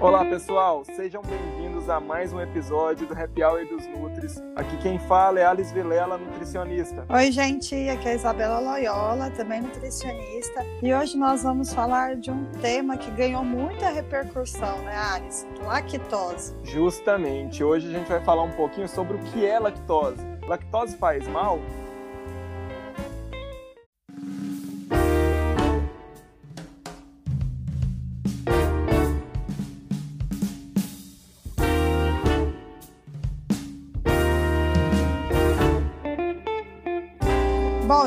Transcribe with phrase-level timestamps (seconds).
[0.00, 4.42] Olá pessoal, sejam bem-vindos a mais um episódio do Happy Hour dos Nutris.
[4.56, 7.04] Aqui quem fala é Alice Vilela, nutricionista.
[7.06, 10.64] Oi gente, aqui é a Isabela Loyola, também nutricionista.
[10.82, 15.46] E hoje nós vamos falar de um tema que ganhou muita repercussão, né Alice?
[15.62, 16.54] Lactose.
[16.64, 20.26] Justamente, hoje a gente vai falar um pouquinho sobre o que é lactose.
[20.48, 21.58] Lactose faz mal?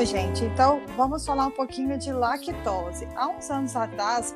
[0.05, 3.05] Gente, então vamos falar um pouquinho de lactose.
[3.15, 4.33] Há uns anos atrás,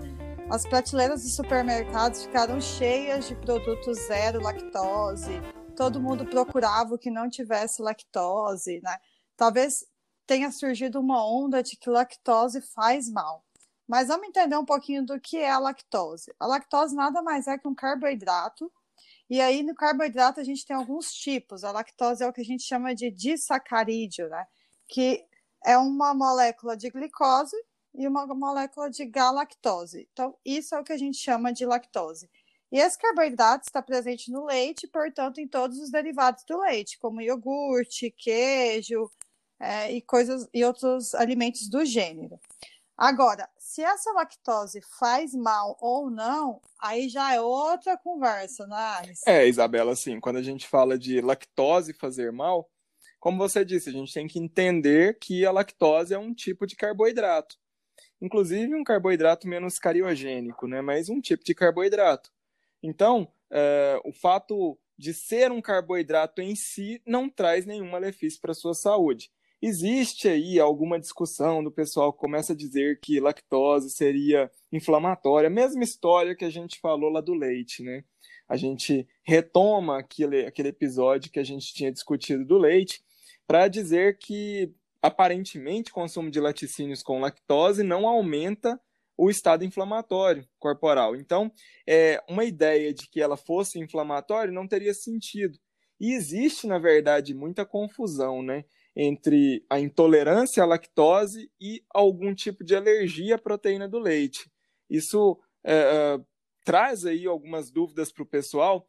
[0.49, 5.41] as prateleiras dos supermercados ficaram cheias de produtos zero lactose.
[5.75, 8.97] Todo mundo procurava o que não tivesse lactose, né?
[9.35, 9.85] Talvez
[10.25, 13.43] tenha surgido uma onda de que lactose faz mal.
[13.85, 16.33] Mas vamos entender um pouquinho do que é a lactose.
[16.39, 18.71] A lactose nada mais é que um carboidrato.
[19.29, 21.65] E aí, no carboidrato, a gente tem alguns tipos.
[21.65, 24.45] A lactose é o que a gente chama de disacarídeo, né?
[24.87, 25.27] Que
[25.67, 27.57] é uma molécula de glicose
[27.93, 30.07] e uma molécula de galactose.
[30.13, 32.29] Então, isso é o que a gente chama de lactose.
[32.71, 37.19] E esse carboidrato está presente no leite, portanto, em todos os derivados do leite, como
[37.19, 39.11] iogurte, queijo
[39.59, 42.39] é, e coisas e outros alimentos do gênero.
[42.97, 49.13] Agora, se essa lactose faz mal ou não, aí já é outra conversa, né?
[49.25, 52.69] É, Isabela, assim, quando a gente fala de lactose fazer mal,
[53.19, 56.75] como você disse, a gente tem que entender que a lactose é um tipo de
[56.75, 57.57] carboidrato.
[58.21, 60.81] Inclusive um carboidrato menos cariogênico, né?
[60.81, 62.31] mas um tipo de carboidrato.
[62.81, 68.51] Então, é, o fato de ser um carboidrato em si não traz nenhum malefício para
[68.51, 69.31] a sua saúde.
[69.61, 75.83] Existe aí alguma discussão do pessoal que começa a dizer que lactose seria inflamatória, mesma
[75.83, 78.03] história que a gente falou lá do leite, né?
[78.47, 83.01] A gente retoma aquele, aquele episódio que a gente tinha discutido do leite
[83.47, 88.79] para dizer que aparentemente consumo de laticínios com lactose não aumenta
[89.17, 91.15] o estado inflamatório corporal.
[91.15, 91.51] Então,
[91.87, 95.57] é, uma ideia de que ela fosse inflamatória não teria sentido.
[95.99, 98.65] E existe, na verdade, muita confusão né,
[98.95, 104.51] entre a intolerância à lactose e algum tipo de alergia à proteína do leite.
[104.87, 106.19] Isso é, é,
[106.63, 108.87] traz aí algumas dúvidas para o pessoal,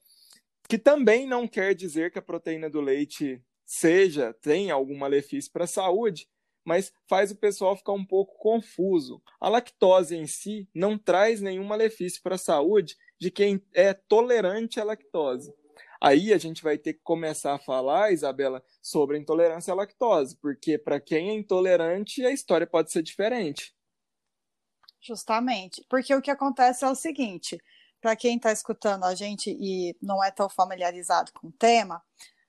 [0.68, 5.64] que também não quer dizer que a proteína do leite seja, tem algum malefício para
[5.64, 6.26] a saúde,
[6.64, 9.22] mas faz o pessoal ficar um pouco confuso.
[9.38, 14.80] A lactose em si não traz nenhum malefício para a saúde de quem é tolerante
[14.80, 15.52] à lactose.
[16.00, 20.36] Aí a gente vai ter que começar a falar, Isabela, sobre a intolerância à lactose,
[20.40, 23.74] porque para quem é intolerante, a história pode ser diferente.
[25.00, 27.60] Justamente, porque o que acontece é o seguinte:
[28.00, 32.02] para quem está escutando a gente e não é tão familiarizado com o tema,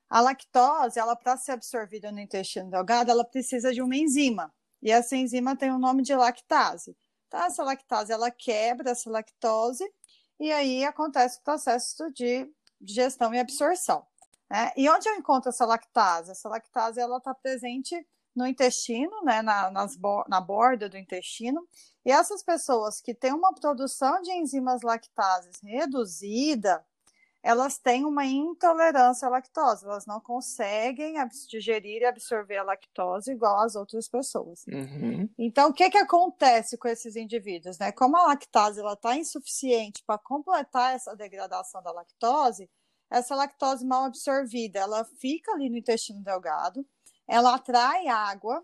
[0.09, 4.51] a lactose, ela para ser absorvida no intestino delgado, ela precisa de uma enzima.
[4.81, 6.97] E essa enzima tem o nome de lactase.
[7.27, 9.83] Então, essa lactase, ela quebra essa lactose
[10.39, 12.49] e aí acontece o processo de
[12.81, 14.05] digestão e absorção.
[14.49, 14.71] Né?
[14.75, 16.31] E onde eu encontro essa lactase?
[16.31, 17.95] Essa lactase, ela está presente
[18.35, 21.67] no intestino, né, na, nas, na borda do intestino.
[22.05, 26.83] E essas pessoas que têm uma produção de enzimas lactases reduzida,
[27.41, 31.15] elas têm uma intolerância à lactose, elas não conseguem
[31.47, 34.65] digerir e absorver a lactose igual as outras pessoas.
[34.67, 35.29] Uhum.
[35.37, 37.77] Então, o que, que acontece com esses indivíduos?
[37.79, 37.91] Né?
[37.91, 42.69] Como a lactase está insuficiente para completar essa degradação da lactose,
[43.09, 46.85] essa lactose mal absorvida, ela fica ali no intestino delgado,
[47.27, 48.63] ela atrai água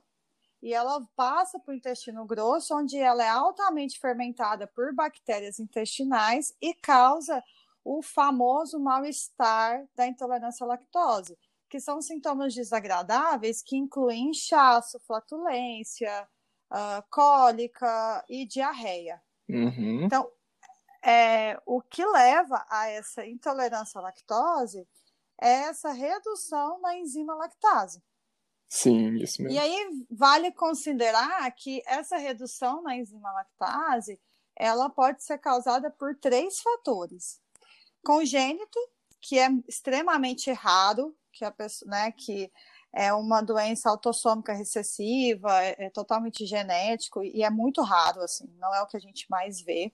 [0.62, 6.54] e ela passa para o intestino grosso, onde ela é altamente fermentada por bactérias intestinais
[6.62, 7.42] e causa
[7.86, 11.38] o famoso mal-estar da intolerância à lactose,
[11.70, 16.28] que são sintomas desagradáveis que incluem inchaço, flatulência,
[16.72, 19.22] uh, cólica e diarreia.
[19.48, 20.04] Uhum.
[20.04, 20.28] Então,
[21.04, 24.88] é, o que leva a essa intolerância à lactose
[25.40, 28.02] é essa redução na enzima lactase.
[28.68, 29.56] Sim, isso mesmo.
[29.56, 34.20] E aí vale considerar que essa redução na enzima lactase
[34.56, 37.45] ela pode ser causada por três fatores
[38.06, 38.80] congênito,
[39.20, 42.52] que é extremamente raro, que a pessoa, né, que
[42.94, 48.74] é uma doença autossômica recessiva, é, é, totalmente genético e é muito raro, assim, não
[48.74, 49.92] é o que a gente mais vê.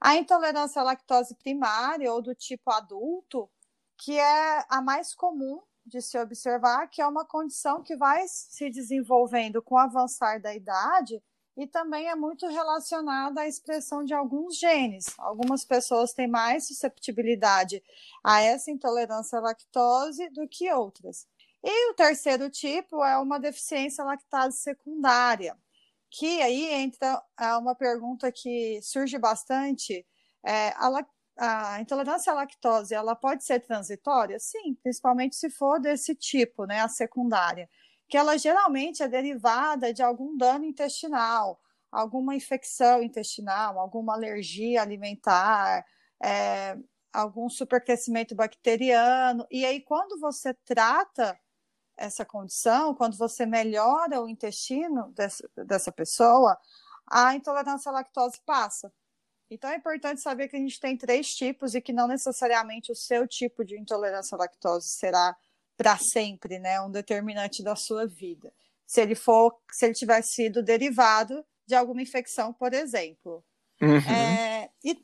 [0.00, 3.50] A intolerância à lactose primária ou do tipo adulto,
[3.96, 8.68] que é a mais comum de se observar, que é uma condição que vai se
[8.70, 11.22] desenvolvendo com o avançar da idade
[11.58, 15.06] e também é muito relacionada à expressão de alguns genes.
[15.18, 17.82] Algumas pessoas têm mais susceptibilidade
[18.22, 21.26] a essa intolerância à lactose do que outras.
[21.60, 25.58] E o terceiro tipo é uma deficiência lactase secundária,
[26.08, 30.06] que aí entra é uma pergunta que surge bastante.
[30.46, 31.06] É, a,
[31.38, 34.38] a, intolerância à lactose, ela pode ser transitória?
[34.38, 37.68] Sim, principalmente se for desse tipo, né, a secundária
[38.08, 41.60] que ela geralmente é derivada de algum dano intestinal,
[41.90, 45.84] alguma infecção intestinal, alguma alergia alimentar,
[46.22, 46.76] é,
[47.12, 49.46] algum supercrescimento bacteriano.
[49.50, 51.38] E aí, quando você trata
[51.96, 56.56] essa condição, quando você melhora o intestino dessa, dessa pessoa,
[57.06, 58.92] a intolerância à lactose passa.
[59.50, 62.94] Então é importante saber que a gente tem três tipos e que não necessariamente o
[62.94, 65.36] seu tipo de intolerância à lactose será
[65.78, 66.80] para sempre, né?
[66.80, 68.52] Um determinante da sua vida.
[68.84, 73.44] Se ele for, se ele tiver sido derivado de alguma infecção, por exemplo.
[73.80, 73.96] Uhum.
[74.12, 75.00] É, e,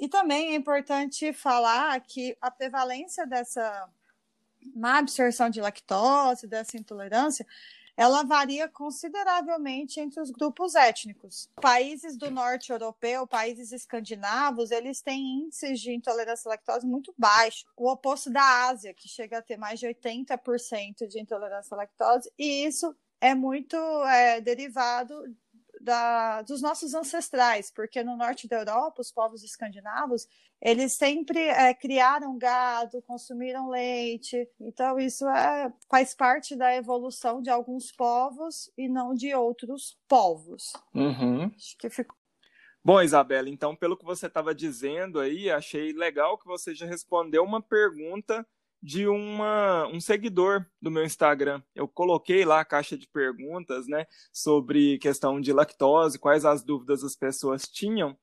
[0.00, 3.88] e também é importante falar que a prevalência dessa
[4.74, 7.46] má absorção de lactose, dessa intolerância,
[7.96, 11.48] ela varia consideravelmente entre os grupos étnicos.
[11.60, 17.64] Países do norte europeu, países escandinavos, eles têm índices de intolerância à lactose muito baixos.
[17.76, 22.30] O oposto da Ásia, que chega a ter mais de 80% de intolerância à lactose,
[22.38, 25.14] e isso é muito é, derivado
[25.86, 30.26] da, dos nossos ancestrais, porque no norte da Europa, os povos escandinavos,
[30.60, 37.50] eles sempre é, criaram gado, consumiram leite, então isso é, faz parte da evolução de
[37.50, 40.72] alguns povos e não de outros povos.
[40.92, 41.52] Uhum.
[41.54, 42.16] Acho que ficou.
[42.84, 47.44] Bom, Isabela, então, pelo que você estava dizendo aí, achei legal que você já respondeu
[47.44, 48.44] uma pergunta
[48.82, 51.62] de uma, um seguidor do meu Instagram.
[51.74, 57.02] Eu coloquei lá a caixa de perguntas, né, sobre questão de lactose, quais as dúvidas
[57.02, 58.16] as pessoas tinham.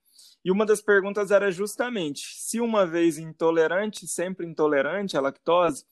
[0.44, 5.86] E uma das perguntas era justamente se uma vez intolerante, sempre intolerante à lactose,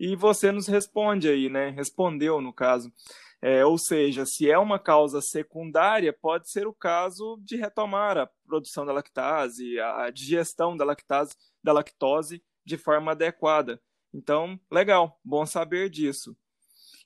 [0.00, 1.70] e você nos responde aí, né?
[1.70, 2.92] Respondeu no caso.
[3.40, 8.28] É, ou seja, se é uma causa secundária, pode ser o caso de retomar a
[8.46, 13.80] produção da lactase, a digestão da lactase, da lactose de forma adequada.
[14.12, 16.36] Então, legal, bom saber disso.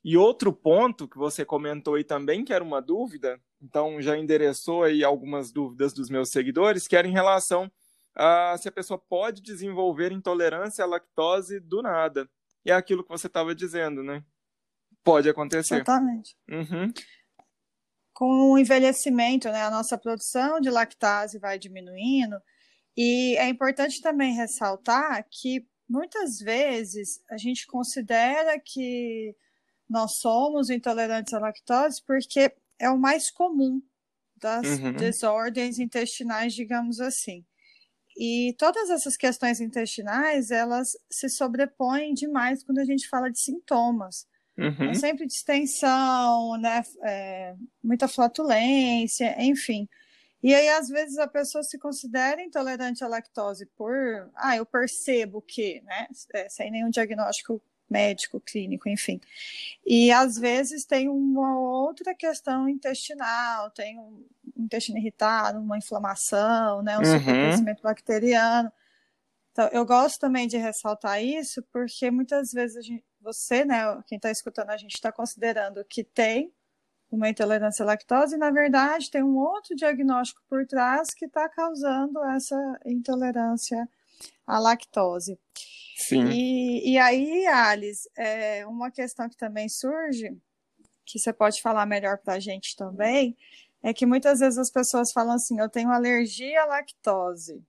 [0.05, 4.83] E outro ponto que você comentou aí também, que era uma dúvida, então já endereçou
[4.83, 7.71] aí algumas dúvidas dos meus seguidores, que era em relação
[8.15, 12.29] a se a pessoa pode desenvolver intolerância à lactose do nada.
[12.65, 14.25] E é aquilo que você estava dizendo, né?
[15.05, 15.77] Pode acontecer.
[15.77, 16.37] Exatamente.
[16.49, 16.93] Uhum.
[18.13, 22.37] Com o envelhecimento, né, a nossa produção de lactase vai diminuindo.
[22.97, 29.37] E é importante também ressaltar que muitas vezes a gente considera que
[29.89, 33.83] nós somos intolerantes à lactose porque é o mais comum
[34.37, 34.93] das uhum.
[34.95, 37.45] desordens intestinais, digamos assim.
[38.17, 44.27] E todas essas questões intestinais, elas se sobrepõem demais quando a gente fala de sintomas.
[44.57, 44.91] Uhum.
[44.91, 46.83] É sempre distensão, né?
[47.05, 49.89] É, muita flatulência, enfim.
[50.43, 55.41] E aí, às vezes, a pessoa se considera intolerante à lactose por, ah, eu percebo
[55.41, 56.09] que, né?
[56.35, 57.63] É, sem nenhum diagnóstico
[57.93, 59.21] médico, clínico, enfim.
[59.87, 64.25] E às vezes tem uma outra questão intestinal, tem um
[64.57, 67.19] intestino irritado, uma inflamação, né, um uhum.
[67.19, 68.73] supercrescimento bacteriano.
[69.53, 74.31] Então, eu gosto também de ressaltar isso, porque muitas vezes gente, você, né, quem está
[74.31, 76.51] escutando a gente está considerando que tem
[77.15, 81.49] uma intolerância à lactose, e na verdade tem um outro diagnóstico por trás que está
[81.49, 83.89] causando essa intolerância
[84.47, 85.39] à lactose.
[85.97, 86.25] Sim.
[86.31, 90.37] E, e aí, Alice, é, uma questão que também surge,
[91.05, 93.37] que você pode falar melhor para a gente também,
[93.83, 97.63] é que muitas vezes as pessoas falam assim: eu tenho alergia à lactose.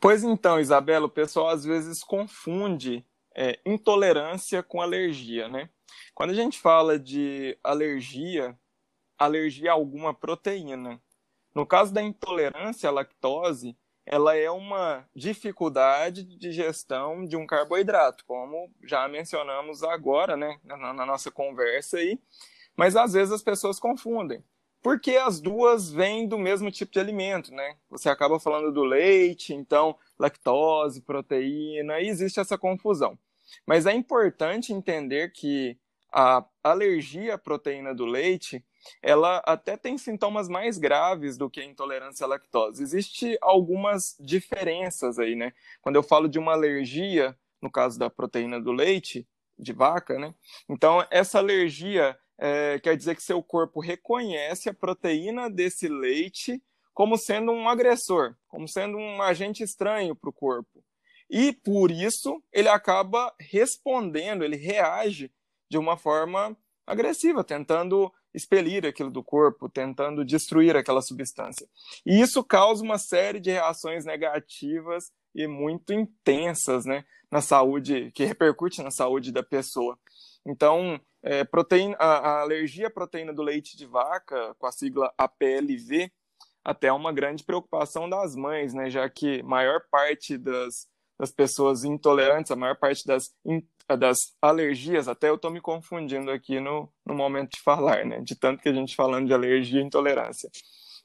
[0.00, 5.68] Pois então, Isabela, o pessoal às vezes confunde é, intolerância com alergia, né?
[6.14, 8.58] Quando a gente fala de alergia,
[9.18, 11.00] alergia a alguma proteína.
[11.54, 13.76] No caso da intolerância à lactose,
[14.06, 20.92] ela é uma dificuldade de digestão de um carboidrato, como já mencionamos agora, né, na,
[20.92, 22.18] na nossa conversa aí.
[22.76, 24.44] Mas às vezes as pessoas confundem
[24.84, 27.74] porque as duas vêm do mesmo tipo de alimento, né?
[27.88, 33.18] Você acaba falando do leite, então lactose, proteína, e existe essa confusão.
[33.66, 35.78] Mas é importante entender que
[36.12, 38.62] a alergia à proteína do leite
[39.02, 42.82] ela até tem sintomas mais graves do que a intolerância à lactose.
[42.82, 45.54] Existem algumas diferenças aí, né?
[45.80, 49.26] Quando eu falo de uma alergia, no caso da proteína do leite,
[49.58, 50.34] de vaca, né?
[50.68, 56.62] Então, essa alergia, é, quer dizer que seu corpo reconhece a proteína desse leite
[56.92, 60.84] como sendo um agressor, como sendo um agente estranho para o corpo.
[61.28, 65.32] E por isso ele acaba respondendo, ele reage
[65.68, 71.66] de uma forma agressiva, tentando expelir aquilo do corpo, tentando destruir aquela substância.
[72.04, 78.24] E isso causa uma série de reações negativas e muito intensas, né, na saúde, que
[78.24, 79.98] repercute na saúde da pessoa.
[80.46, 85.12] Então, é, proteína, a, a, alergia à proteína do leite de vaca, com a sigla
[85.16, 86.12] APLV,
[86.62, 90.86] até é uma grande preocupação das mães, né, já que maior parte das,
[91.18, 93.34] das pessoas intolerantes, a maior parte das,
[93.98, 98.36] das alergias, até eu estou me confundindo aqui no, no momento de falar, né, de
[98.36, 100.50] tanto que a gente falando de alergia e intolerância.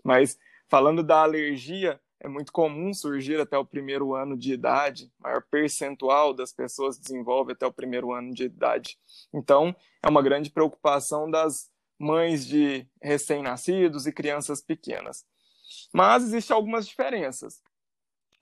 [0.03, 0.37] Mas
[0.69, 6.33] falando da alergia, é muito comum surgir até o primeiro ano de idade, maior percentual
[6.33, 8.99] das pessoas desenvolve até o primeiro ano de idade.
[9.33, 9.73] Então,
[10.03, 15.25] é uma grande preocupação das mães de recém-nascidos e crianças pequenas.
[15.93, 17.61] Mas existem algumas diferenças.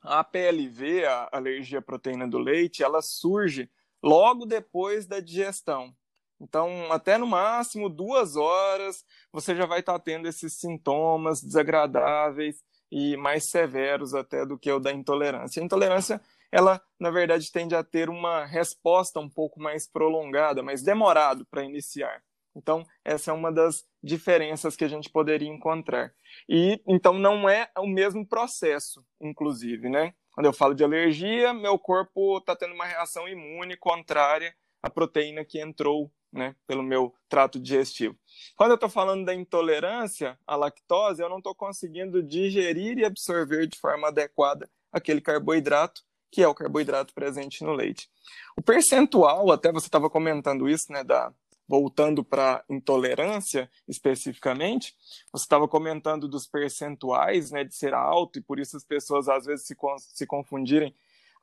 [0.01, 3.69] A PLV, a alergia à proteína do leite, ela surge
[4.01, 5.93] logo depois da digestão.
[6.39, 13.17] Então, até no máximo duas horas, você já vai estar tendo esses sintomas desagradáveis e
[13.17, 15.61] mais severos até do que o da intolerância.
[15.61, 20.81] A intolerância, ela, na verdade, tende a ter uma resposta um pouco mais prolongada, mais
[20.81, 22.21] demorado para iniciar.
[22.55, 26.11] Então, essa é uma das diferenças que a gente poderia encontrar.
[26.49, 30.13] E então não é o mesmo processo, inclusive, né?
[30.31, 35.45] Quando eu falo de alergia, meu corpo está tendo uma reação imune contrária à proteína
[35.45, 38.15] que entrou né, pelo meu trato digestivo.
[38.55, 43.67] Quando eu estou falando da intolerância à lactose, eu não estou conseguindo digerir e absorver
[43.67, 48.09] de forma adequada aquele carboidrato que é o carboidrato presente no leite.
[48.57, 51.33] O percentual, até você estava comentando isso, né, da
[51.67, 54.95] voltando para intolerância especificamente,
[55.31, 59.45] você estava comentando dos percentuais, né, de ser alto e por isso as pessoas às
[59.45, 60.95] vezes se, se confundirem.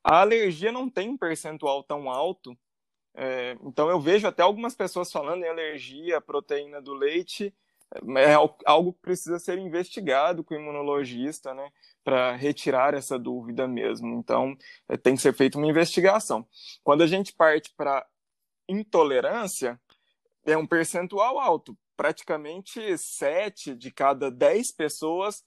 [0.03, 2.57] A alergia não tem um percentual tão alto
[3.15, 7.53] é, então eu vejo até algumas pessoas falando em alergia à proteína do leite,
[8.17, 8.33] é
[8.65, 11.71] algo que precisa ser investigado com o imunologista, né,
[12.03, 14.19] para retirar essa dúvida mesmo.
[14.19, 14.57] Então
[14.89, 16.45] é, tem que ser feita uma investigação.
[16.83, 18.05] Quando a gente parte para
[18.67, 19.79] intolerância,
[20.45, 21.77] é um percentual alto.
[21.95, 25.43] Praticamente 7 de cada 10 pessoas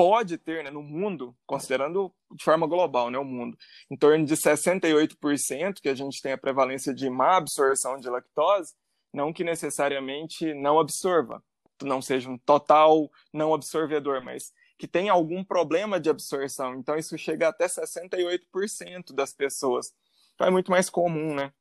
[0.00, 3.54] pode ter né, no mundo, considerando de forma global né, o mundo,
[3.90, 8.72] em torno de 68% que a gente tem a prevalência de má absorção de lactose,
[9.12, 11.44] não que necessariamente não absorva,
[11.82, 16.76] não seja um total não absorvedor, mas que tem algum problema de absorção.
[16.76, 19.92] Então isso chega até 68% das pessoas.
[20.34, 21.52] Então é muito mais comum, né?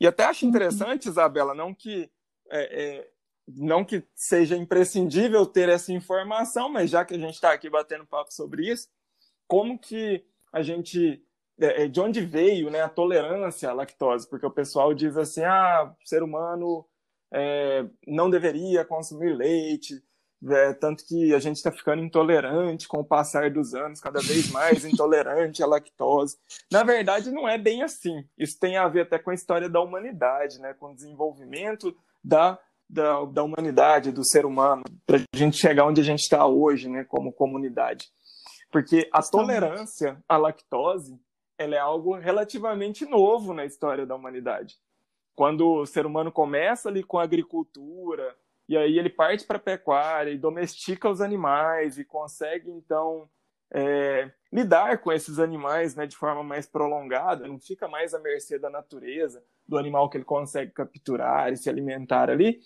[0.00, 0.50] E até acho uhum.
[0.50, 2.10] interessante, Isabela, não que
[2.50, 3.08] é, é,
[3.48, 8.06] não que seja imprescindível ter essa informação, mas já que a gente está aqui batendo
[8.06, 8.88] papo sobre isso,
[9.46, 11.22] como que a gente
[11.58, 14.28] é, é, de onde veio né, a tolerância à lactose?
[14.28, 16.86] Porque o pessoal diz assim, ah, o ser humano
[17.32, 20.02] é, não deveria consumir leite,
[20.48, 24.50] é, tanto que a gente está ficando intolerante com o passar dos anos, cada vez
[24.50, 26.36] mais intolerante à lactose.
[26.70, 28.22] Na verdade, não é bem assim.
[28.36, 32.58] Isso tem a ver até com a história da humanidade, né, com o desenvolvimento da
[32.88, 36.88] da, da humanidade, do ser humano, para a gente chegar onde a gente está hoje,
[36.88, 38.08] né, como comunidade.
[38.70, 41.18] Porque a tolerância à lactose
[41.58, 44.76] ela é algo relativamente novo na história da humanidade.
[45.34, 48.36] Quando o ser humano começa ali com a agricultura,
[48.68, 53.28] e aí ele parte para a pecuária e domestica os animais e consegue, então,
[53.72, 58.58] é, lidar com esses animais né, de forma mais prolongada, não fica mais à mercê
[58.58, 62.60] da natureza, do animal que ele consegue capturar e se alimentar ali,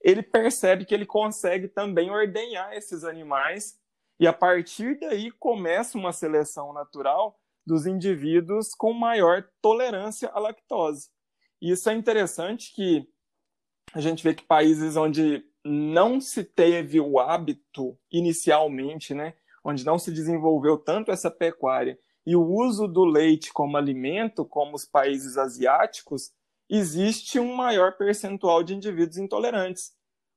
[0.00, 3.78] ele percebe que ele consegue também ordenhar esses animais
[4.20, 11.08] e a partir daí começa uma seleção natural dos indivíduos com maior tolerância à lactose.
[11.60, 13.08] E isso é interessante que
[13.94, 19.34] a gente vê que países onde não se teve o hábito inicialmente, né,
[19.64, 24.74] onde não se desenvolveu tanto essa pecuária e o uso do leite como alimento, como
[24.74, 26.32] os países asiáticos,
[26.68, 29.92] existe um maior percentual de indivíduos intolerantes,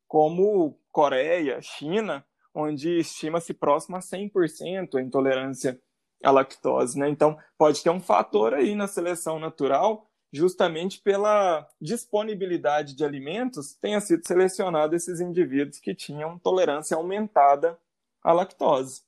[0.07, 5.79] como Coreia, China, onde estima-se próximo a 100% a intolerância
[6.23, 6.97] à lactose.
[6.97, 7.09] Né?
[7.09, 14.01] Então, pode ter um fator aí na seleção natural, justamente pela disponibilidade de alimentos, tenha
[14.01, 17.79] sido selecionado esses indivíduos que tinham tolerância aumentada
[18.23, 19.06] à lactose.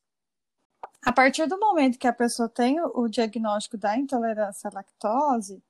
[1.06, 5.64] A partir do momento que a pessoa tem o diagnóstico da intolerância à lactose,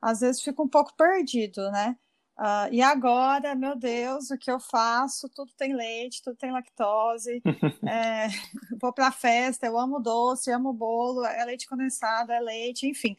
[0.00, 1.96] às vezes fica um pouco perdido, né?
[2.38, 5.28] Uh, e agora, meu Deus, o que eu faço?
[5.28, 7.42] Tudo tem leite, tudo tem lactose.
[7.84, 8.28] é,
[8.80, 13.16] vou para a festa, eu amo doce, amo bolo, é leite condensado, é leite, enfim.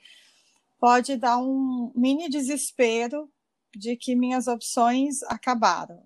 [0.79, 3.29] Pode dar um mini desespero
[3.75, 6.01] de que minhas opções acabaram.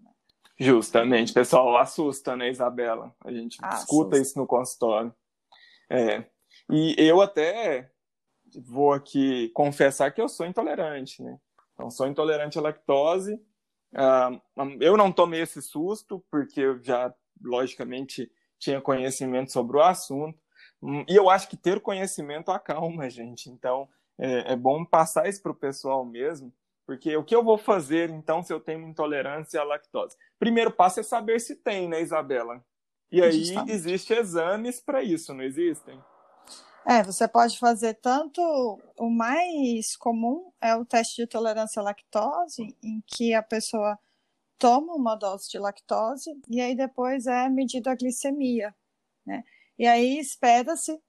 [0.57, 3.15] Justamente, pessoal, assusta, né, Isabela?
[3.23, 5.13] A gente ah, escuta isso no consultório.
[5.93, 6.25] É.
[6.71, 7.91] E eu até
[8.65, 11.39] vou aqui confessar que eu sou intolerante, né?
[11.73, 13.35] Então, sou intolerante à lactose.
[13.93, 14.41] Uh,
[14.79, 20.39] eu não tomei esse susto, porque eu já, logicamente, tinha conhecimento sobre o assunto.
[20.81, 23.49] Hum, e eu acho que ter conhecimento acalma, gente.
[23.51, 26.51] Então, é, é bom passar isso para o pessoal mesmo,
[26.87, 30.17] porque o que eu vou fazer, então, se eu tenho intolerância à lactose?
[30.39, 32.63] Primeiro passo é saber se tem, né, Isabela?
[33.13, 36.01] E aí, existem exames para isso, não existem?
[36.83, 38.41] É, você pode fazer tanto
[38.97, 43.99] o mais comum é o teste de tolerância à lactose, em que a pessoa
[44.57, 48.73] toma uma dose de lactose e aí depois é medida a glicemia,
[49.23, 49.43] né?
[49.77, 50.99] E aí espera-se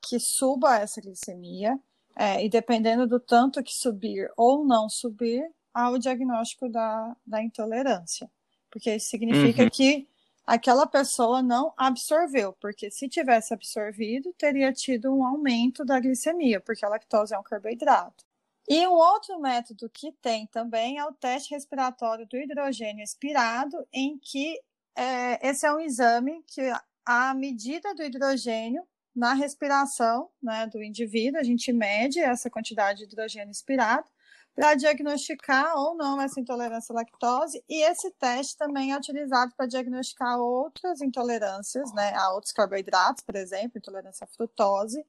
[0.00, 1.78] que suba essa glicemia
[2.16, 7.40] é, e dependendo do tanto que subir ou não subir, há o diagnóstico da, da
[7.40, 8.28] intolerância,
[8.68, 9.70] porque isso significa uhum.
[9.70, 10.08] que
[10.46, 16.84] aquela pessoa não absorveu, porque se tivesse absorvido, teria tido um aumento da glicemia, porque
[16.84, 18.24] a lactose é um carboidrato.
[18.68, 24.18] E um outro método que tem também é o teste respiratório do hidrogênio expirado, em
[24.18, 24.60] que
[24.96, 26.72] é, esse é um exame que
[27.04, 33.04] a medida do hidrogênio na respiração né, do indivíduo, a gente mede essa quantidade de
[33.04, 34.08] hidrogênio expirado
[34.54, 39.66] para diagnosticar ou não essa intolerância à lactose, e esse teste também é utilizado para
[39.66, 45.04] diagnosticar outras intolerâncias, né, a outros carboidratos, por exemplo, intolerância à frutose,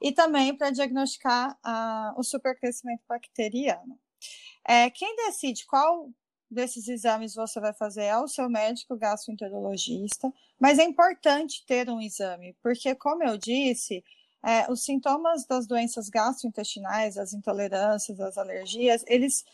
[0.00, 1.58] e também para diagnosticar
[2.16, 3.98] o supercrescimento bacteriano.
[4.66, 6.08] É, quem decide qual
[6.50, 12.00] desses exames você vai fazer é o seu médico gastroenterologista, mas é importante ter um
[12.00, 14.02] exame, porque, como eu disse,
[14.42, 19.44] é, os sintomas das doenças gastrointestinais, as intolerâncias, as alergias, eles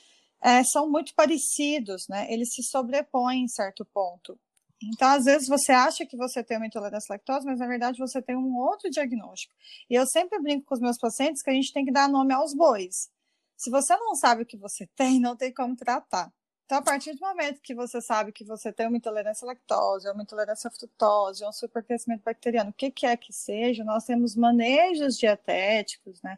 [0.40, 2.32] é, são muito parecidos, né?
[2.32, 4.38] Eles se sobrepõem em certo ponto.
[4.82, 7.98] Então, às vezes, você acha que você tem uma intolerância à lactose, mas na verdade
[7.98, 9.54] você tem um outro diagnóstico.
[9.88, 12.34] E eu sempre brinco com os meus pacientes que a gente tem que dar nome
[12.34, 13.10] aos bois.
[13.56, 16.30] Se você não sabe o que você tem, não tem como tratar.
[16.66, 20.10] Então, a partir do momento que você sabe que você tem uma intolerância à lactose,
[20.10, 25.16] uma intolerância à frutose, um supercrescimento bacteriano, o que quer que seja, nós temos manejos
[25.16, 26.36] dietéticos, né?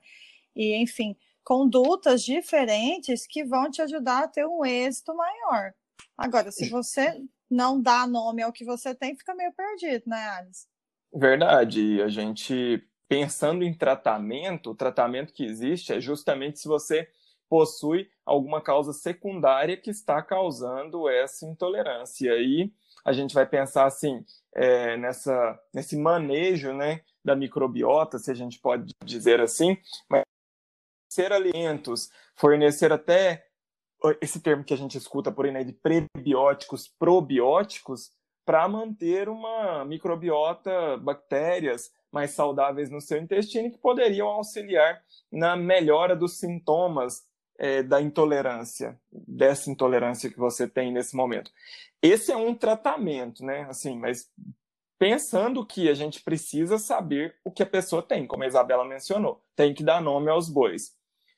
[0.54, 5.72] E, enfim, condutas diferentes que vão te ajudar a ter um êxito maior.
[6.14, 10.66] Agora, se você não dá nome ao que você tem, fica meio perdido, né, Alice?
[11.10, 12.02] Verdade.
[12.02, 17.08] A gente, pensando em tratamento, o tratamento que existe é justamente se você
[17.48, 22.32] possui alguma causa secundária que está causando essa intolerância.
[22.36, 22.72] E
[23.04, 28.58] a gente vai pensar assim é, nessa nesse manejo, né, da microbiota, se a gente
[28.60, 29.76] pode dizer assim,
[30.08, 30.22] mas
[31.10, 33.46] ser alimentos, fornecer até
[34.20, 38.10] esse termo que a gente escuta por aí né, de prebióticos, probióticos,
[38.44, 46.16] para manter uma microbiota, bactérias mais saudáveis no seu intestino que poderiam auxiliar na melhora
[46.16, 47.27] dos sintomas
[47.58, 51.50] é, da intolerância, dessa intolerância que você tem nesse momento.
[52.00, 53.66] Esse é um tratamento, né?
[53.68, 54.30] Assim, mas
[54.98, 59.42] pensando que a gente precisa saber o que a pessoa tem, como a Isabela mencionou,
[59.56, 60.96] tem que dar nome aos bois.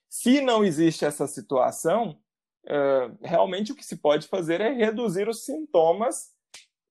[0.09, 2.19] Se não existe essa situação,
[2.67, 6.31] uh, realmente o que se pode fazer é reduzir os sintomas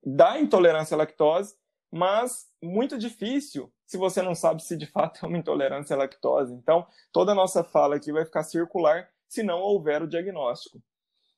[0.04, 1.56] da intolerância à lactose,
[1.92, 6.54] mas muito difícil se você não sabe se de fato é uma intolerância à lactose.
[6.54, 10.82] Então, toda a nossa fala aqui vai ficar circular se não houver o diagnóstico.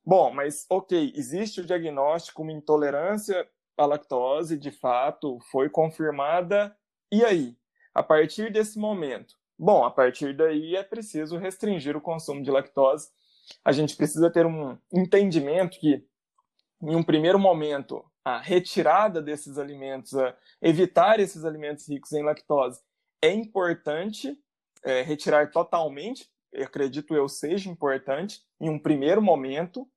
[0.03, 6.75] Bom, mas ok, existe o diagnóstico, uma intolerância à lactose, de fato, foi confirmada.
[7.11, 7.55] E aí?
[7.93, 9.35] A partir desse momento?
[9.59, 13.09] Bom, a partir daí é preciso restringir o consumo de lactose.
[13.63, 16.03] A gente precisa ter um entendimento que,
[16.81, 20.13] em um primeiro momento, a retirada desses alimentos,
[20.61, 22.81] evitar esses alimentos ricos em lactose,
[23.21, 24.35] é importante
[24.83, 29.87] é, retirar totalmente acredito eu, seja importante em um primeiro momento,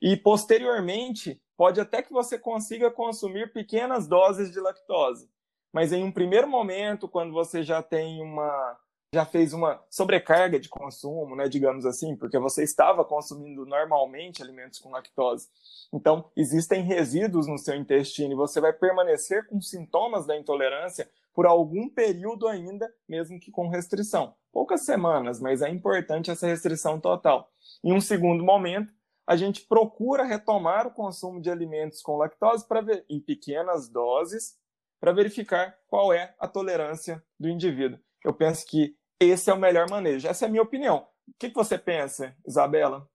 [0.00, 5.28] e posteriormente pode até que você consiga consumir pequenas doses de lactose.
[5.72, 8.78] Mas em um primeiro momento, quando você já tem uma
[9.14, 14.78] já fez uma sobrecarga de consumo, né, digamos assim, porque você estava consumindo normalmente alimentos
[14.78, 15.50] com lactose.
[15.92, 21.46] Então, existem resíduos no seu intestino e você vai permanecer com sintomas da intolerância por
[21.46, 27.50] algum período ainda, mesmo que com restrição poucas semanas, mas é importante essa restrição total.
[27.82, 28.92] Em um segundo momento,
[29.26, 34.60] a gente procura retomar o consumo de alimentos com lactose para ver em pequenas doses
[35.00, 37.98] para verificar qual é a tolerância do indivíduo.
[38.24, 40.28] Eu penso que esse é o melhor manejo.
[40.28, 41.08] Essa é a minha opinião.
[41.26, 43.08] O que, você pensa, Isabela?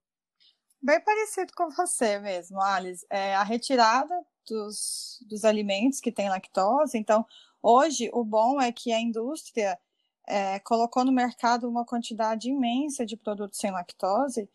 [0.82, 3.06] Bem parecido com você mesmo, Alice.
[3.10, 4.13] É a retirada
[4.47, 6.97] dos, dos alimentos que têm lactose.
[6.97, 7.25] Então,
[7.62, 9.78] hoje, o bom é que a indústria
[10.28, 14.50] é, colocou no mercado uma quantidade imensa de produtos sem lactose,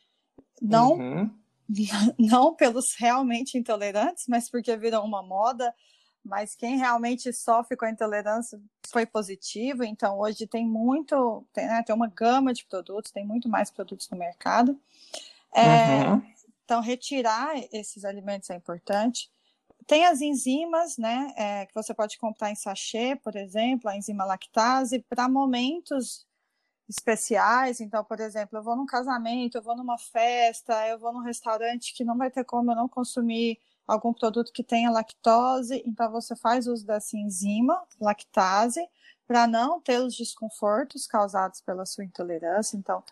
[0.60, 1.30] não, uhum.
[2.18, 5.74] não pelos realmente intolerantes, mas porque virou uma moda.
[6.24, 11.82] Mas quem realmente sofre com a intolerância foi positivo, então hoje tem muito, tem, né,
[11.82, 14.78] tem uma gama de produtos, tem muito mais produtos no mercado.
[15.52, 16.22] É, uhum.
[16.64, 19.28] Então, retirar esses alimentos é importante.
[19.86, 24.24] Tem as enzimas, né, é, que você pode comprar em sachê, por exemplo, a enzima
[24.24, 26.26] lactase, para momentos
[26.88, 27.80] especiais.
[27.80, 31.94] Então, por exemplo, eu vou num casamento, eu vou numa festa, eu vou num restaurante
[31.94, 35.82] que não vai ter como eu não consumir algum produto que tenha lactose.
[35.86, 38.86] Então, você faz uso dessa enzima lactase
[39.26, 42.76] para não ter os desconfortos causados pela sua intolerância.
[42.76, 43.02] Então,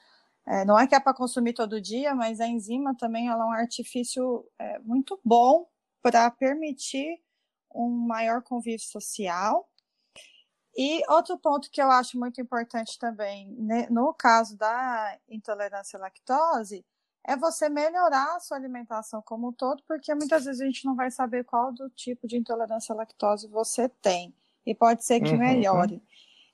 [0.46, 3.46] é, não é que é para consumir todo dia, mas a enzima também ela é
[3.46, 5.66] um artifício é, muito bom
[6.02, 7.20] para permitir
[7.74, 9.68] um maior convívio social.
[10.76, 16.00] E outro ponto que eu acho muito importante também, né, no caso da intolerância à
[16.00, 16.84] lactose,
[17.26, 20.94] é você melhorar a sua alimentação como um todo, porque muitas vezes a gente não
[20.94, 24.34] vai saber qual do tipo de intolerância à lactose você tem.
[24.64, 25.38] E pode ser que uhum.
[25.38, 26.02] melhore.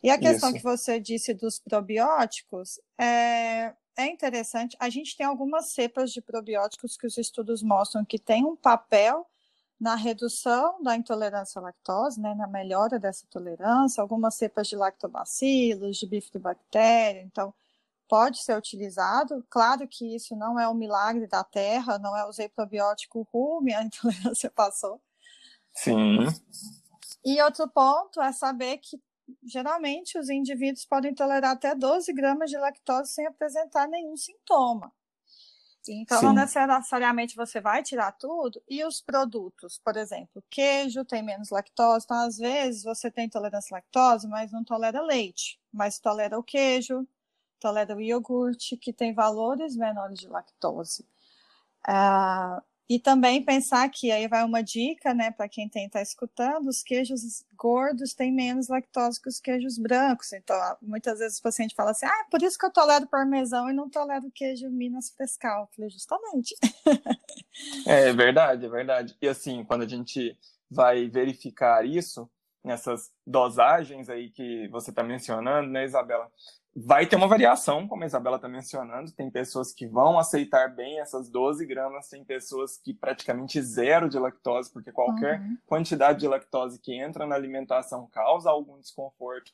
[0.03, 0.59] E a questão Isso.
[0.59, 4.77] que você disse dos probióticos é, é interessante.
[4.79, 9.27] A gente tem algumas cepas de probióticos que os estudos mostram que têm um papel
[9.79, 15.99] na redução da intolerância à lactose, né, na melhora dessa tolerância, algumas cepas de lactobacilos,
[15.99, 17.53] de bifidobactéria, então
[18.09, 19.45] pode ser utilizado.
[19.51, 23.83] Claro que isso não é um milagre da terra, não é usei probiótico ruim, a
[23.85, 25.01] intolerância passou.
[25.75, 26.19] Sim.
[27.25, 28.99] E outro ponto é saber que
[29.43, 34.93] geralmente os indivíduos podem tolerar até 12 gramas de lactose sem apresentar nenhum sintoma.
[35.93, 36.27] Então, Sim.
[36.27, 38.63] não necessariamente você vai tirar tudo.
[38.69, 42.05] E os produtos, por exemplo, queijo tem menos lactose.
[42.05, 45.61] Então, às vezes, você tem intolerância à lactose, mas não tolera leite.
[45.73, 47.07] Mas tolera o queijo,
[47.61, 51.07] tolera o iogurte, que tem valores menores de lactose.
[51.89, 56.83] Uh, e também pensar que aí vai uma dica, né, para quem está escutando, os
[56.83, 60.33] queijos gordos têm menos lactose que os queijos brancos.
[60.33, 63.73] Então, muitas vezes o paciente fala assim: "Ah, por isso que eu tolero parmesão e
[63.73, 65.63] não tolero queijo Minas Frescal".
[65.63, 66.55] Eu falei, justamente.
[67.87, 69.17] é verdade, é verdade.
[69.21, 70.39] E assim, quando a gente
[70.71, 72.31] vai verificar isso
[72.63, 76.31] nessas dosagens aí que você está mencionando, né, Isabela?
[76.79, 79.11] Vai ter uma variação, como a Isabela está mencionando.
[79.11, 84.19] Tem pessoas que vão aceitar bem essas 12 gramas, tem pessoas que praticamente zero de
[84.19, 85.57] lactose, porque qualquer uhum.
[85.65, 89.53] quantidade de lactose que entra na alimentação causa algum desconforto.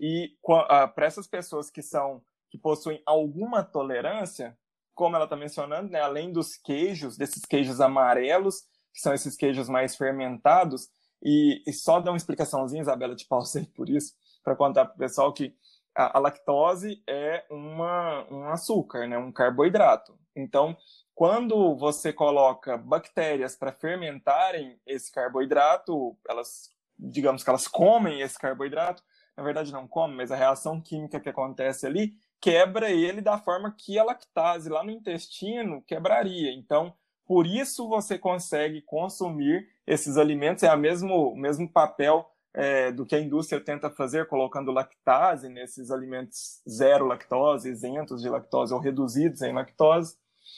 [0.00, 4.56] E uh, para essas pessoas que são que possuem alguma tolerância,
[4.94, 9.68] como ela está mencionando, né, além dos queijos, desses queijos amarelos, que são esses queijos
[9.68, 10.88] mais fermentados,
[11.22, 14.98] e, e só dar uma explicaçãozinha, Isabela, te pausei por isso, para contar para o
[14.98, 15.54] pessoal que
[15.98, 20.16] a, a lactose é uma, um açúcar, né, um carboidrato.
[20.36, 20.76] Então,
[21.12, 29.02] quando você coloca bactérias para fermentarem esse carboidrato, elas, digamos que elas comem esse carboidrato,
[29.36, 33.74] na verdade não comem, mas a reação química que acontece ali quebra ele da forma
[33.76, 36.52] que a lactase lá no intestino quebraria.
[36.52, 36.94] Então,
[37.26, 43.14] por isso você consegue consumir esses alimentos, é o mesmo, mesmo papel é, do que
[43.14, 49.42] a indústria tenta fazer, colocando lactase nesses alimentos zero lactose, isentos de lactose ou reduzidos
[49.42, 50.16] em lactose.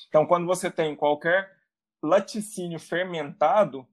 [0.08, 1.52] Então, quando você tem qualquer
[2.02, 3.86] laticínio fermentado,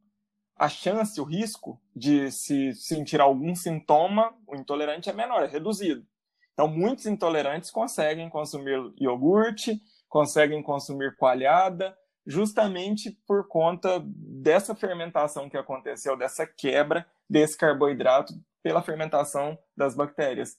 [0.55, 6.07] a chance, o risco de se sentir algum sintoma, o intolerante é menor, é reduzido.
[6.53, 11.93] Então, muitos intolerantes conseguem consumir iogurte, conseguem consumir coalhada,
[12.25, 20.57] justamente por conta dessa fermentação que aconteceu, dessa quebra desse carboidrato pela fermentação das bactérias.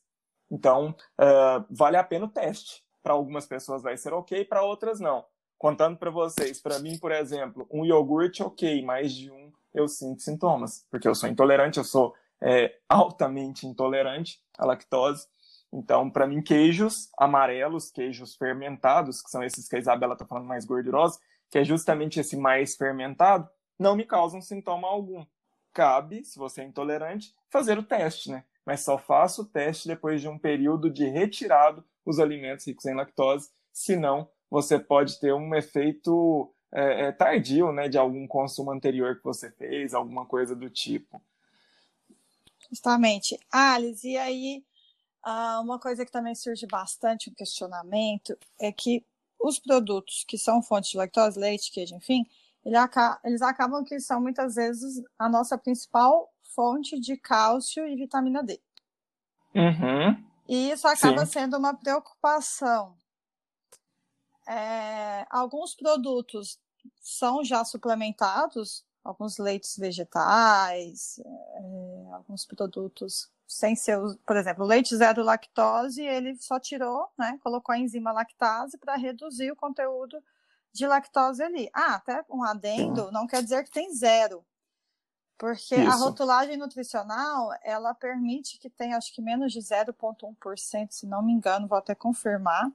[0.51, 2.83] Então, uh, vale a pena o teste.
[3.03, 5.25] Para algumas pessoas vai ser ok, para outras não.
[5.57, 10.23] Contando para vocês, para mim, por exemplo, um iogurte ok, mais de um eu sinto
[10.23, 15.27] sintomas, porque eu sou intolerante, eu sou é, altamente intolerante à lactose.
[15.73, 20.47] Então, para mim, queijos amarelos, queijos fermentados, que são esses que a Isabela está falando
[20.47, 21.19] mais gordurosos,
[21.51, 25.25] que é justamente esse mais fermentado, não me causam sintoma algum
[25.79, 28.43] cabe, se você é intolerante, fazer o teste, né?
[28.67, 32.97] Mas só faça o teste depois de um período de retirado os alimentos ricos em
[32.97, 39.17] lactose, senão você pode ter um efeito é, é, tardio, né, de algum consumo anterior
[39.17, 41.23] que você fez, alguma coisa do tipo.
[42.69, 43.39] Justamente.
[43.53, 44.65] Alice, e aí
[45.23, 49.05] ah, uma coisa que também surge bastante um questionamento é que
[49.41, 52.27] os produtos que são fontes de lactose, leite, queijo, enfim,
[52.65, 58.61] eles acabam que são muitas vezes a nossa principal fonte de cálcio e vitamina D.
[59.55, 60.25] Uhum.
[60.49, 61.33] E isso acaba Sim.
[61.33, 62.97] sendo uma preocupação.
[64.49, 66.59] É, alguns produtos
[67.01, 75.23] são já suplementados, alguns leites vegetais, é, alguns produtos sem ser, por exemplo, leite zero
[75.23, 80.23] lactose, ele só tirou, né, colocou a enzima lactase para reduzir o conteúdo
[80.73, 81.71] de lactose ali.
[81.73, 84.45] Ah, até um adendo, não quer dizer que tem zero.
[85.39, 85.89] Porque Isso.
[85.89, 91.33] a rotulagem nutricional, ela permite que tenha, acho que menos de 0,1%, se não me
[91.33, 92.69] engano, vou até confirmar.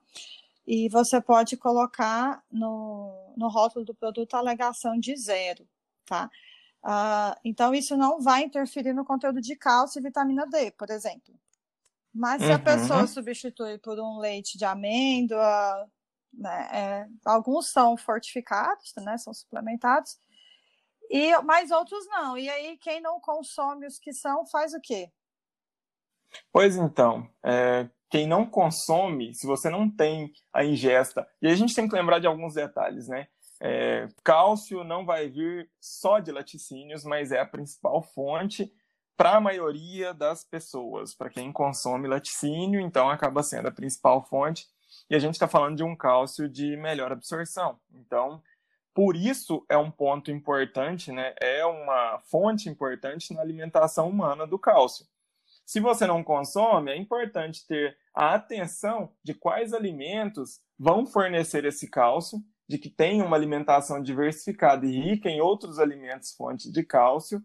[0.65, 5.67] E você pode colocar no, no rótulo do produto a alegação de zero,
[6.05, 6.31] tá?
[6.81, 11.33] Uh, então, isso não vai interferir no conteúdo de cálcio e vitamina D, por exemplo.
[12.13, 12.55] Mas se uhum.
[12.55, 15.89] a pessoa substitui por um leite de amêndoa,
[16.33, 20.17] né, é, alguns são fortificados, né, são suplementados,
[21.09, 22.37] e mas outros não.
[22.37, 25.11] E aí, quem não consome os que são, faz o quê?
[26.51, 31.75] Pois então, é, quem não consome, se você não tem a ingesta, e a gente
[31.75, 33.27] tem que lembrar de alguns detalhes, né?
[33.61, 38.73] É, cálcio não vai vir só de laticínios, mas é a principal fonte
[39.15, 41.15] para a maioria das pessoas.
[41.15, 44.67] Para quem consome laticínio, então acaba sendo a principal fonte.
[45.13, 47.79] E a gente está falando de um cálcio de melhor absorção.
[47.93, 48.41] Então,
[48.95, 51.35] por isso é um ponto importante, né?
[51.39, 55.05] É uma fonte importante na alimentação humana do cálcio.
[55.67, 61.87] Se você não consome, é importante ter a atenção de quais alimentos vão fornecer esse
[61.91, 67.39] cálcio, de que tem uma alimentação diversificada e rica em outros alimentos fontes de cálcio.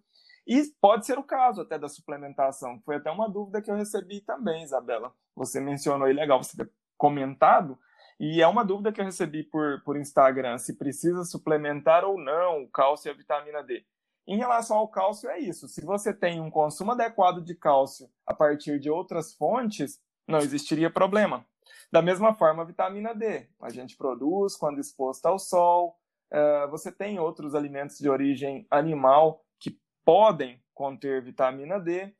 [0.46, 2.80] E pode ser o caso até da suplementação.
[2.80, 5.12] Foi até uma dúvida que eu recebi também, Isabela.
[5.36, 6.56] Você mencionou aí, legal você
[6.98, 7.78] comentado,
[8.20, 12.64] e é uma dúvida que eu recebi por, por Instagram, se precisa suplementar ou não
[12.64, 13.84] o cálcio e a vitamina D.
[14.26, 15.68] Em relação ao cálcio, é isso.
[15.68, 20.90] Se você tem um consumo adequado de cálcio a partir de outras fontes, não existiria
[20.90, 21.46] problema.
[21.90, 23.48] Da mesma forma, a vitamina D.
[23.62, 25.96] A gente produz quando exposto ao sol.
[26.30, 32.14] Uh, você tem outros alimentos de origem animal que podem conter vitamina D.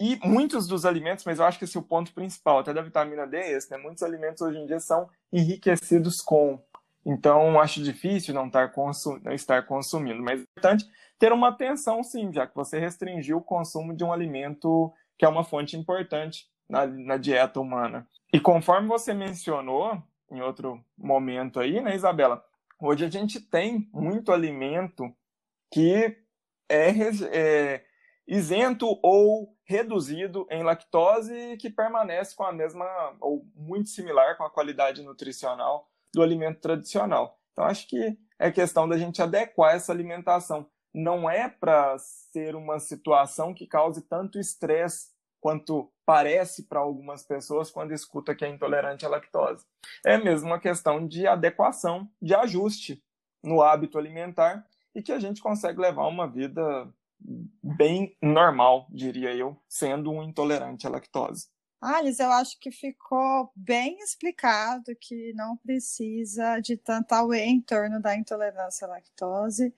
[0.00, 2.82] E muitos dos alimentos, mas eu acho que esse é o ponto principal, até da
[2.82, 3.76] vitamina D esse, né?
[3.76, 6.60] Muitos alimentos hoje em dia são enriquecidos com.
[7.04, 9.18] Então, acho difícil não estar, consum...
[9.22, 10.22] não estar consumindo.
[10.22, 14.12] Mas é importante ter uma atenção, sim, já que você restringiu o consumo de um
[14.12, 18.08] alimento que é uma fonte importante na, na dieta humana.
[18.32, 22.44] E conforme você mencionou em outro momento aí, né, Isabela?
[22.80, 25.14] Hoje a gente tem muito alimento
[25.70, 26.16] que
[26.68, 26.90] é,
[27.30, 27.84] é
[28.26, 32.86] isento ou reduzido em lactose que permanece com a mesma
[33.20, 37.38] ou muito similar com a qualidade nutricional do alimento tradicional.
[37.52, 40.68] Então acho que é questão da gente adequar essa alimentação.
[40.94, 47.70] Não é para ser uma situação que cause tanto estresse quanto parece para algumas pessoas
[47.70, 49.66] quando escuta que é intolerante à lactose.
[50.04, 53.02] É mesmo uma questão de adequação, de ajuste
[53.42, 56.88] no hábito alimentar e que a gente consegue levar uma vida
[57.62, 61.48] bem normal, diria eu, sendo um intolerante à lactose.
[61.80, 68.00] Alice, eu acho que ficou bem explicado que não precisa de tanta auê em torno
[68.00, 69.74] da intolerância à lactose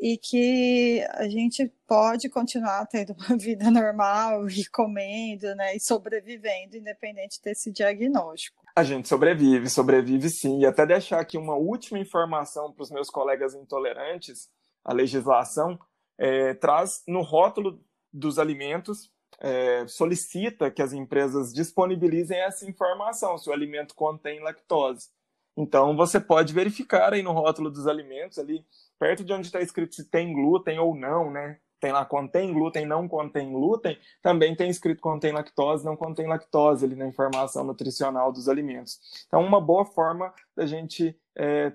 [0.00, 6.76] e que a gente pode continuar tendo uma vida normal e comendo, né, e sobrevivendo,
[6.76, 8.62] independente desse diagnóstico.
[8.74, 10.60] A gente sobrevive, sobrevive sim.
[10.60, 14.48] E até deixar aqui uma última informação para os meus colegas intolerantes,
[14.84, 15.78] a legislação
[16.18, 23.48] é, traz no rótulo dos alimentos, é, solicita que as empresas disponibilizem essa informação, se
[23.48, 25.08] o alimento contém lactose.
[25.56, 28.64] Então, você pode verificar aí no rótulo dos alimentos, ali
[28.98, 31.58] perto de onde está escrito se tem glúten ou não, né?
[31.80, 36.84] Tem lá contém glúten, não contém glúten, também tem escrito contém lactose, não contém lactose
[36.84, 39.00] ali na informação nutricional dos alimentos.
[39.26, 41.72] Então, uma boa forma da gente é,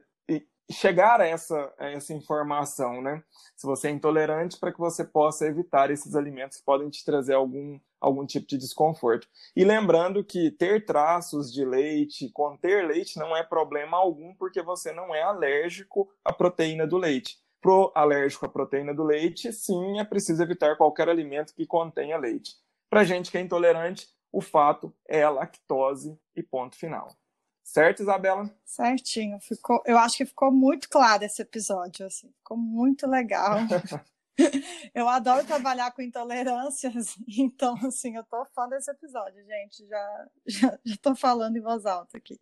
[0.69, 3.23] chegar a essa, a essa informação, né?
[3.55, 7.33] Se você é intolerante, para que você possa evitar esses alimentos que podem te trazer
[7.33, 9.27] algum, algum tipo de desconforto.
[9.55, 14.91] E lembrando que ter traços de leite, conter leite, não é problema algum, porque você
[14.91, 17.37] não é alérgico à proteína do leite.
[17.61, 22.55] Pro alérgico à proteína do leite, sim, é preciso evitar qualquer alimento que contenha leite.
[22.89, 27.09] Para gente que é intolerante, o fato é a lactose e ponto final.
[27.67, 28.49] Certo, Isabela?
[28.63, 29.41] Certinho.
[29.41, 32.31] Ficou, eu acho que ficou muito claro esse episódio, assim.
[32.37, 33.57] Ficou muito legal.
[34.95, 39.85] eu adoro trabalhar com intolerâncias, então, assim, eu tô fã desse episódio, gente.
[39.85, 42.39] Já, já, já tô falando em voz alta aqui.